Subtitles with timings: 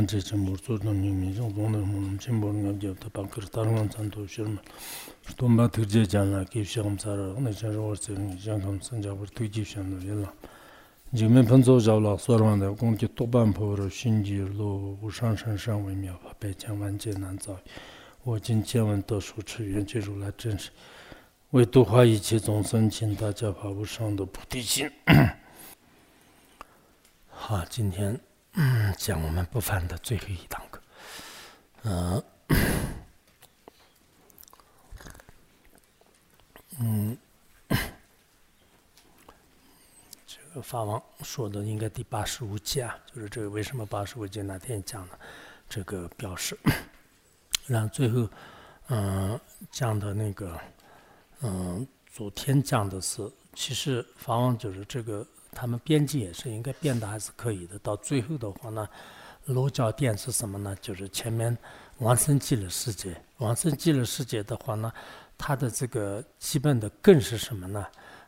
[0.00, 2.52] nyan che che mur tsu dhan nying mi zhong zhong dhan mu nam chen bor
[2.52, 4.60] ngab jab ta pa kir tar ngan tsan to shir ma
[5.28, 8.36] shton ba tuk je jan la kip shagam sa ra ngana chen rawar tse ngi
[8.38, 10.32] jan kam san jabar tuk jib shan do yil la
[11.12, 13.88] jing men pan zo zhaw la suar wan da gong ki tuk ban po ro
[13.88, 17.38] shin ji lo u shang shang shang wei miao pa pe jan wan je nan
[17.38, 17.60] zao
[18.24, 20.70] wo jin jian wan do shu chi yuan je ru la zhen shi
[21.52, 24.90] wei du hua yi qi zong san qin da jia pa wu shang de 菩提心
[27.28, 28.20] 好今天
[28.54, 30.80] 嗯，讲我们不凡的最后一堂课，
[31.84, 32.22] 嗯，
[36.80, 37.16] 嗯，
[40.26, 45.18] 这个法王说的应该第八十五节啊，就是这个为什么八十五节那天讲的
[45.68, 46.58] 这个表示，
[47.68, 48.28] 然后最后
[48.88, 50.60] 嗯讲的那个
[51.42, 55.24] 嗯昨天讲的是，其实法王就是这个。
[55.52, 57.78] 他们编辑也是应该编的还是可以的。
[57.80, 58.88] 到最后的话呢，
[59.46, 60.76] 罗教殿是什么呢？
[60.80, 61.56] 就是前面
[61.98, 64.92] 王生记了世界，王生记了世界的话呢，
[65.36, 67.86] 它的这个基本的根是什么呢？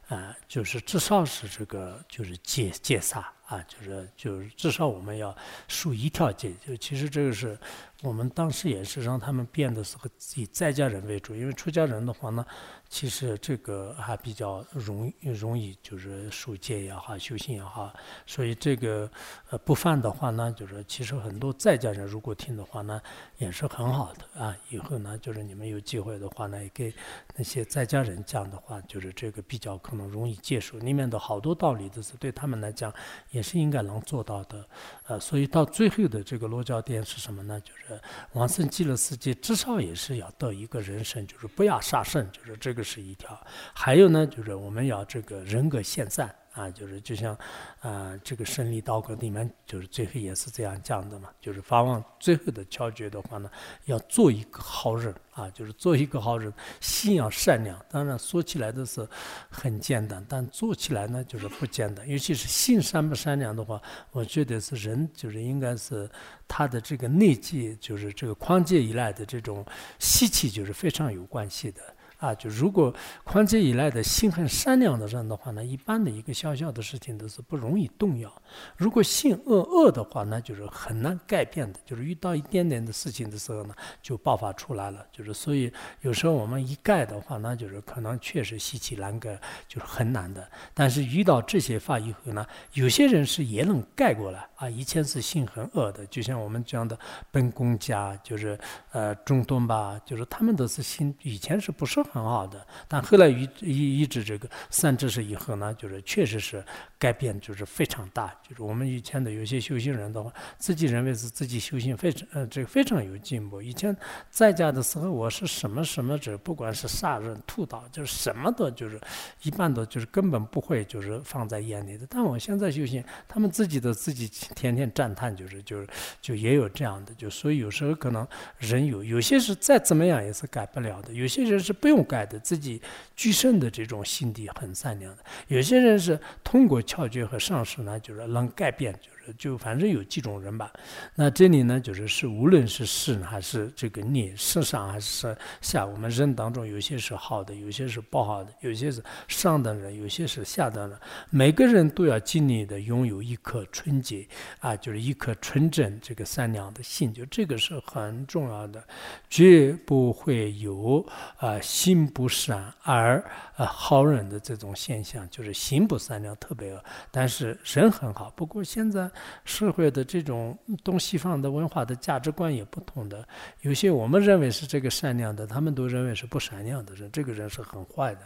[0.08, 5.34] 啊，就是至少是这个就是戒戒杀啊，就是就是至少我们要
[5.68, 6.52] 守一条戒。
[6.66, 7.56] 就其实这个是
[8.02, 12.44] 我们当时也是让他们变的时候以在家人为主，因为出家人的话呢。
[12.92, 17.90] 其实这个还比较容易，容易就是受戒也好，修行也好，
[18.26, 19.10] 所以这个
[19.48, 23.00] 呃不犯的话呢，就是其实很多在家人如果听的话呢，
[23.38, 24.54] 也是很好的啊。
[24.68, 26.92] 以后呢，就是你们有机会的话呢，也给
[27.34, 30.76] 那些在家人讲的话，就是这个比较可能容易接受。
[30.76, 32.92] 里面的好多道理都是对他们来讲
[33.30, 34.68] 也是应该能做到的，
[35.06, 37.58] 呃，所以到最后的这个落脚点是什么呢？
[37.62, 37.91] 就是
[38.34, 42.82] 往生极乐世界，至少也是要得一个人生，就是不要杀生，就是这个。
[42.82, 43.40] 是一条，
[43.72, 47.36] 还有呢，就是我们要这个人格现善啊，就是就像，
[47.80, 53.50] 啊，这个胜利道格里面就是最后也是这样讲的嘛，就是发往最后的敲诀的话呢，
[53.86, 57.82] 要做一个好人啊，就是做一个好人，心要善良。
[57.88, 59.08] 当然说起来的是
[59.50, 62.06] 很简单，但做起来呢就是不简单。
[62.06, 63.80] 尤其是心善不善良的话，
[64.10, 66.08] 我觉得是人就是应该是
[66.46, 69.64] 他的这个内界，就是这个框界以来的这种
[69.98, 71.80] 习气，就是非常有关系的。
[72.22, 72.94] 啊，就如果
[73.24, 78.32] 宽解以来的心很善良的人的话呢，一般的一个小小的事情都是不容易动摇。
[78.76, 81.80] 如果心恶恶的话呢，就是很难改变的。
[81.84, 85.04] 就是遇到一点点的事情的时候呢，就爆发出来了。
[85.10, 85.72] 就是所以
[86.02, 90.48] 有时候我们一改的话，那就是可能确实稀奇难改，就是很难的。
[90.72, 94.70] 但是遇到这些法以后呢，有些人是也能改过来啊。
[94.70, 96.96] 以前是心很恶的，就像我们讲的
[97.32, 98.56] 本宫家，就是
[98.92, 102.00] 呃中东吧，就是他们都是心以前是不是。
[102.12, 106.62] 很好的，但后来一一一直这个三知识以后呢，就是确实是
[106.98, 108.30] 改变，就是非常大。
[108.46, 113.62] 就是我们以前的有些修行人的话，自己认为是自己修行非常呃这个非常有进步。
[113.62, 113.96] 以前
[114.28, 119.00] 在家的时候，我是什么什么者，不管是杀人屠刀，就是什么的，就是
[119.44, 122.06] 一般的，就是根本不会就是放在眼里的。
[122.10, 125.88] 但我现在修行，他们自己的自己天天赞叹，就是就是
[126.20, 127.14] 就也有这样的。
[127.14, 128.28] 就所以有时候可能
[128.58, 132.01] 人有有些是再怎么样也是改不了的，有些人是不用。
[132.02, 132.80] 改的自己
[133.16, 138.94] 具胜的这种心地很善良的，有些人是通过窍诀和上师呢，就是能改变，
[139.38, 140.72] 就反正有几种人吧。
[141.14, 150.98] 那这里呢，就是是无论是世还是这个孽，世上还是下，我们人当中有些是好的，有些是不好的，有些是上等人，有些是下等人。
[151.30, 154.26] 每个人都要尽力的拥有一颗纯洁
[154.60, 158.84] 啊，就是一颗纯正这个善良的心，就这个是很重要的，
[159.28, 161.04] 绝不会有
[161.38, 162.02] 啊心。
[162.12, 163.24] 不善而
[163.56, 168.28] 呃好人的这种现象，就是心不善良特别恶，但是人很好。
[168.36, 169.10] 不过现在
[169.44, 173.26] 社会的这种东西方的文化的价值观也不同的，
[173.60, 178.20] 有些我们认为是这个善良的，他们都认为是不善良的人，这个人是很坏的；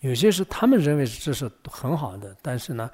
[0.00, 2.90] 有些是他们认为这是很好的，但是呢。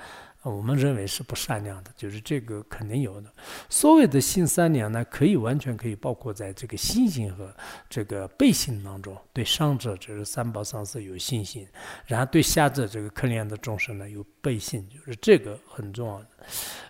[0.51, 3.33] 我们认为是不善良的，就是这个肯定有的。
[3.69, 7.53] 所谓的心善良呢，可以完全可以包括在这个信心和
[7.89, 9.17] 这个背信当中。
[9.33, 11.67] 对上者就是三宝上师有信心，
[12.07, 16.27] 然后对下者这个可怜的众生呢有背信，就是这个很重要的。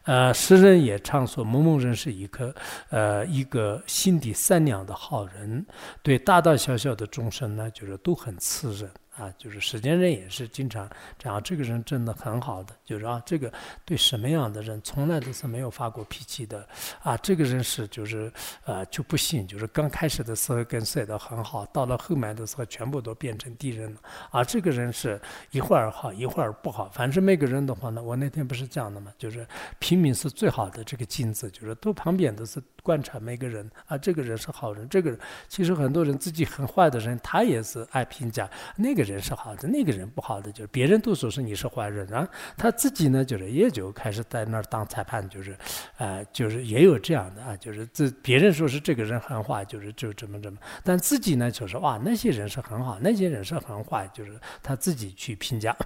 [0.05, 2.55] 呃，诗人也常说某某人是一颗
[2.91, 5.65] 呃一个心地善良的好人，
[6.03, 8.91] 对大大小小的众生呢，就是都很慈仁。
[9.17, 13.53] 啊，就是时间人也是经常这样，这个人真的很好的，就是啊，这个
[13.85, 16.69] 对什么样的人从来都是没有发过脾气的，
[17.03, 18.33] 啊，这个人是就是
[18.65, 25.21] 呃就不信，就是刚开始的时候跟谁都很好，到了后面的时候全部都变成敌人了，啊，这个人是
[25.51, 29.47] 一会儿好一会儿不好，反正每个人的话呢，我那天不是讲的嘛，就是
[29.79, 32.63] 平民是最好的这个镜子，就是都旁边都是。
[32.87, 35.19] 观察每个人啊，这个人是好人，这个人
[35.49, 45.59] 其实很多人自己很坏的人，他也是爱评价那个人是好的，那个人不好的，就是别人都说是你是坏人啊，他自己呢就是也就开始在那儿当裁判，就是，
[45.97, 55.77] 啊，就是也有这样的啊，就是自别人说是这个人很坏，就是就这么这么，但自己呢就是哇那些人是很好，那些人是很坏，就是他自己去评价。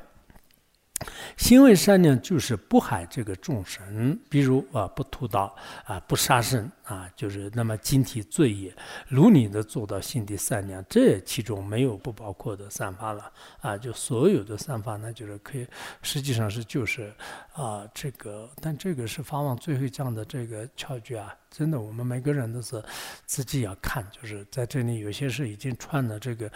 [1.36, 5.54] 行为善良就是不害这个众生，比如啊，不屠刀
[5.84, 8.74] 啊，不杀生啊，就是那么警惕罪业，
[9.08, 15.66] 如你的做到心地善良，这其中没有不包括的散发了啊，就所有的散发呢，就是可以，
[16.02, 17.12] 实际上是就是
[17.54, 21.34] 啊，这个，但这个是法王最后讲的这个窍诀啊。
[21.50, 22.80] 真的，我们每个人都是
[23.26, 26.48] 自己要看，就是在这里有些是已经穿了这个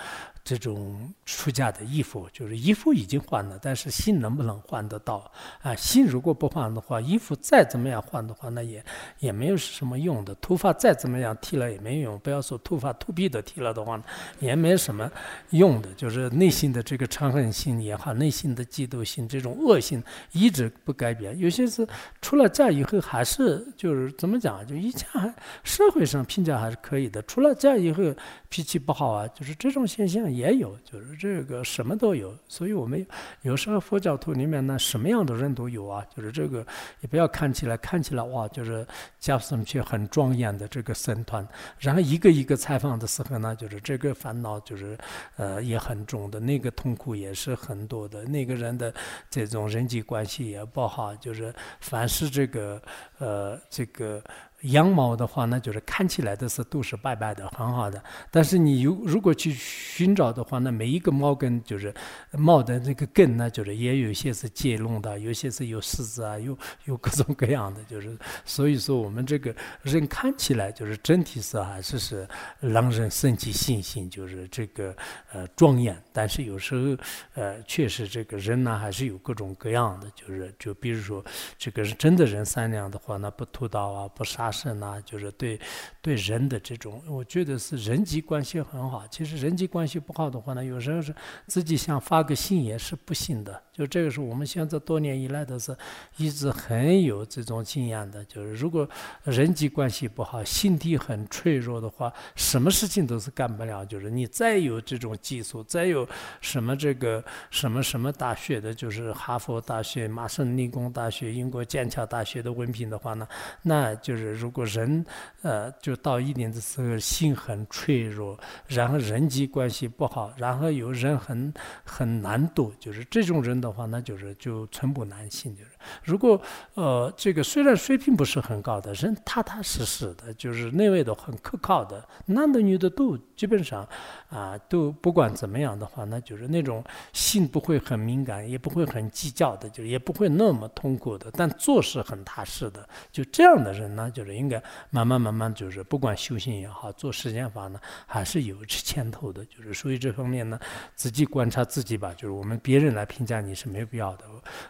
[0.45, 5.29] 这种出家的衣服，就是衣服已经换了，但是心能不能换得到
[5.63, 5.75] 啊？
[5.75, 8.83] 心如果不换的话，衣服再怎么样换的话，那也
[9.19, 10.33] 也没有什么用的。
[10.37, 14.01] 头发再怎么样剃了也没用，不要说头发秃皮都剃了的话，
[14.39, 15.11] 也没什么
[15.51, 15.93] 用的。
[15.95, 20.01] 就是内心的这个嗔恨心也好，内心的嫉妒心这种恶性
[20.31, 21.37] 一直不改变。
[21.37, 21.85] 有些是
[22.23, 24.84] 出了家以后还是就是怎么讲就。
[24.85, 28.03] 以前还社会上评价还是可以的，除了这样以后
[28.51, 32.37] 脾气不好啊，就是这种现象也有，就是这个什么都有。
[32.47, 33.05] 所以我们
[33.41, 36.65] 有时候佛教徒里面呢，什么样的人都有啊，就是这个
[37.01, 38.87] 也不要看起来看起来哇，就是
[39.19, 41.47] 加上去很庄严的这个僧团，
[41.79, 44.99] 然后一个一个采访的时候呢，就是这个烦恼就是
[45.37, 48.93] 呃也很重的，那个痛苦也是很多的，那个人的
[49.31, 52.81] 这种人际关系也不好，就是凡是这个
[53.19, 54.23] 呃这个。
[54.65, 58.03] 羊毛的话，那就是看起来的是都是白白的，很好的。
[58.31, 61.93] 但是你如如果去寻找的话，那每一个毛根就是
[62.31, 67.83] 毛的那个根，那就是也有些是结拢的，有些是有虱子啊，有有各种各样的。
[67.85, 68.17] 就是
[68.47, 72.27] 所以说，我们这个人看起来就是整体是还是是
[72.61, 74.97] 让人升起信心，就是这个
[75.33, 75.95] 呃庄严。
[76.11, 76.97] 但是有时候
[77.35, 81.23] 呃确实这个人呢还是有各种各样的，就是就比如说
[81.59, 84.54] 这个是真的人善良的话，那不屠刀啊，不杀。
[84.55, 85.61] 是呢，就是对
[86.01, 89.05] 对人的这种，我觉得是人际关系很好。
[89.09, 91.13] 其实人际关系不好的话呢，有时候是
[91.47, 93.61] 自己想发个信也是不行的。
[93.73, 95.77] 就这个是我们现在多年以来都是
[96.17, 98.25] 一直很有这种经验的。
[98.27, 98.89] 就是如果
[99.25, 103.85] 人际关系不好，心地很脆弱的话，什么事情都是干不了。
[103.85, 106.09] 就是你再有这种技术，再有
[106.41, 113.27] 什么这个什么什么大学的，就是哈佛大学、麻省理工大学、英国剑桥大学的文凭的话呢，
[113.63, 115.03] 那就是如果人
[115.41, 118.39] 呃就到一定的时候心很脆弱，
[118.69, 121.53] 然后人际关系不好，然后有人很
[121.83, 123.55] 很难度，就是这种人。
[123.55, 125.55] 的话，那就是就寸步难行。
[125.57, 125.71] 就是
[126.03, 126.39] 如果
[126.75, 133.89] 呃，这个虽然水平不是很高的人，踏踏实实的，就是那位的很可靠的，男的女的都基本上
[134.29, 136.83] 啊，都不管怎么样的话，那就是那种
[137.13, 149.43] 心不会很敏感，也不会很计较的，就也不会那么痛苦的，但做事很踏实的，就这样的人呢，就是应该慢慢慢慢，就是不管修行也好，做实践法呢，还是有前头的。
[149.47, 150.61] 就是所以这方面呢，
[150.95, 153.55] 自己观察自己吧，就是我们别人来评价你。
[153.55, 154.25] 是没必要的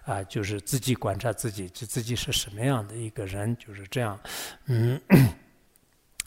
[0.05, 4.21] 啊，就是自己观察自己，就自己是什么样的一个人，就是这样。
[4.67, 5.01] 嗯，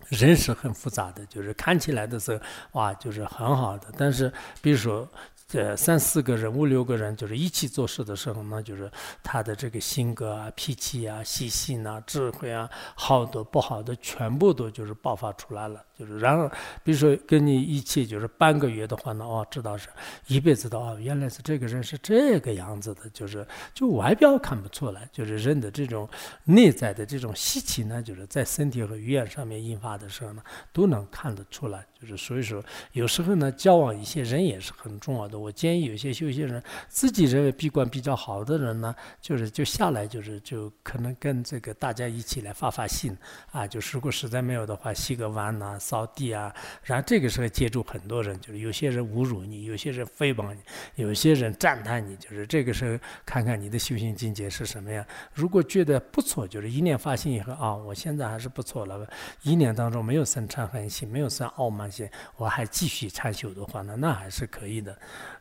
[0.10, 2.40] 人是很复杂的，就是看起来的时候，
[2.72, 3.94] 哇，就是很好的。
[3.96, 5.08] 但是，比如说。
[5.48, 8.92] 这三四个人、五六个人，就是一起做事的时候呢，就是
[9.24, 15.82] 他的这个性格啊、脾气啊、细心啊、智慧啊，好的不好的，全部都就是爆发出来了。
[15.98, 16.48] 就是然后，
[16.84, 19.88] 比如说跟你一起就是半个月的话呢，哦，知道是
[20.28, 26.08] 一辈子的哦，原来是这个人是这个样子的，就是就外表看不出来，就是人的这种
[26.44, 31.88] 内在的这种习气呢，就是在身体和语言上面引发的时候呢，都能看得出来。
[32.00, 35.40] 就是所以说，有时候呢，交往一些人也是很重要的。
[35.40, 43.18] 我建议有些修行人，自己认为闭关比较好的人呢，就是就下来，就是就可能跟这个大家一起来发发心
[43.52, 43.66] 啊。
[43.66, 46.54] 就如果实在没有的话，洗个碗呐，扫地啊。
[46.84, 50.60] 然后这个时候接触很多人，就是有些人侮辱你，有些人诽谤你，
[51.02, 52.16] 有些人赞叹你。
[52.18, 55.04] 就是这个时候看看你的修行境界是什么样。
[55.34, 59.08] 如果觉得不错，就是一念发心以后啊，我现在还是不错了。
[59.42, 61.87] 一年当中没有生嗔恨心，没有生傲慢。
[61.90, 64.98] 些我还继续参修的话呢，那还是可以的。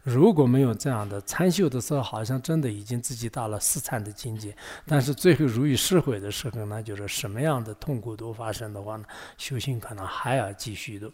[0.06, 9.04] 如果没有这样的参修的时候，好像真的已经自己到了四禅的境界，但是最后如遇释悔的时候呢，就是什么样的痛苦都发生的话呢，
[9.36, 11.10] 修行可能还要继续的。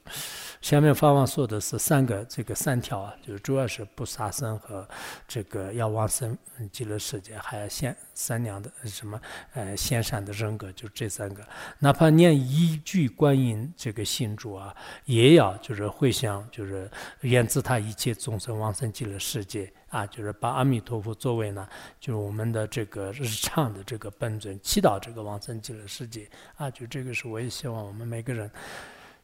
[0.60, 4.86] 下面法王说的是三个这个三条啊，就是主要是不杀生和
[5.26, 6.36] 这个要往生
[6.70, 7.96] 极乐世界，还要现。
[8.14, 9.18] 三娘的什么
[9.54, 11.42] 呃仙善的人格，就这三个。
[11.78, 16.90] 哪怕念一句观音这个心主啊，也要就是会想，就是
[17.22, 21.68] 愿自他一切众生往生极乐世界啊，就是把阿弥陀佛作为呢，
[22.00, 26.70] 就是我们的这个日常的这个本尊，祈祷这个往生极乐世界啊。
[26.70, 28.50] 就这个是我也希望我们每个人。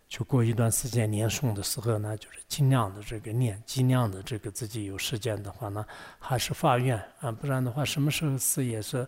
[0.09, 5.85] 就过一段时间念诵的时候呢，就是尽量的这个念，尽量的这个自己有时间的话呢，
[6.19, 9.07] 还是发愿啊，不然的话，什么时候死也是。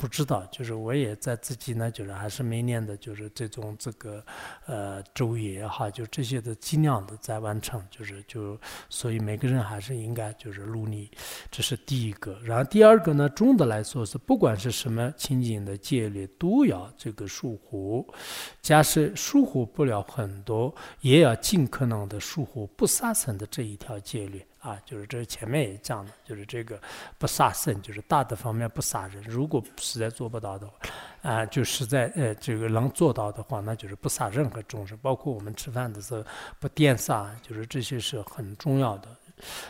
[0.00, 4.24] 不知道，就是我也在自己呢，就是还是没念的，就是这种这个，
[4.64, 11.10] 呃，周也好，就这些的尽量的在完成，就是就，所以每个人还是应该就是努力，
[11.50, 12.40] 这是第一个。
[12.42, 18.08] 然后第二个呢，总的来说是，不管是什么情景的戒律，都要这个疏忽。
[18.62, 24.42] 假设疏忽不了很多，也要尽可能的疏忽不杀生的这一条戒律。
[24.60, 26.78] 啊，就是这前面也讲了，就是这个
[27.18, 29.22] 不杀生，就是大的方面不杀人。
[29.22, 30.74] 如果实在做不到的话，
[31.22, 36.22] 啊，就实在呃这个能做到的话，那就是不杀任何众生，包括我们吃饭的时候
[36.58, 39.08] 不电杀，就是这些是很重要的。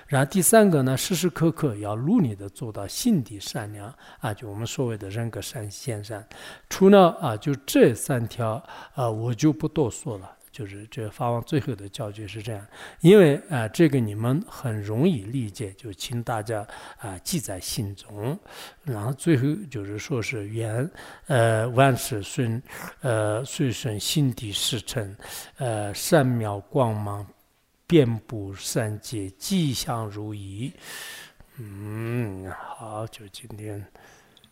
[0.09, 6.29] 然后第三个呢，时时刻刻要努力的做到心地善良啊，就我们所谓的人格善现善。
[6.69, 8.61] 除了啊，就这三条
[8.95, 10.37] 啊，我就不多说了。
[10.61, 12.67] 就是这法王最后的教诫是这样，
[13.01, 16.67] 因为啊，这个你们很容易理解，就请大家
[16.99, 18.39] 啊记在心中。
[18.85, 20.91] 然后最后就是说是愿
[21.29, 22.63] 呃万事顺，
[23.01, 25.17] 呃顺顺心地事成，
[25.57, 27.27] 呃善妙光芒
[27.87, 30.75] 遍布三界，吉祥如意。
[31.57, 33.83] 嗯，好，就今天。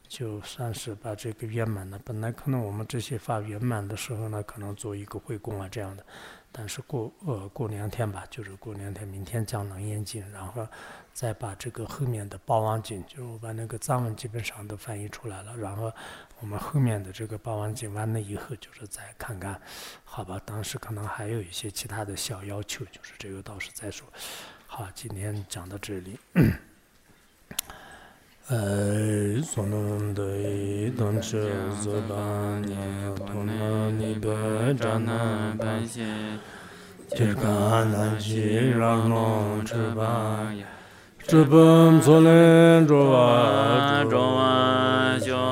[0.08, 2.00] 就算是把这个圆满了。
[2.04, 6.04] 本来可能我们这些发圆满的时候呢，可能做一个会供啊这样的，
[6.50, 10.66] 但是过呃过两天吧，就是过两天，明天讲楞严经，然后
[11.12, 15.92] 再把这个后面的八王经，就是我把那个藏文基本上都翻译出来了，然后
[16.40, 19.60] 我们后面的这个八王经完了以后，就是再看看，
[20.04, 20.40] 好吧？
[20.44, 24.08] 当时可能还有一些其他的小要求，就是这个到时再说。
[24.66, 26.18] 好，今天讲到这里。
[29.52, 31.44] sonondoyi doncho
[31.82, 35.20] zobanye tono nipa jana
[35.60, 36.08] panse
[37.14, 40.64] tirka nanshi rangno chubaya
[41.28, 43.28] chubam solen jowa
[44.10, 44.54] jowa
[45.26, 45.47] jowa